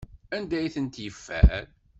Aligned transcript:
Anda 0.35 0.55
ay 0.59 0.69
ten-yeffer? 0.75 1.65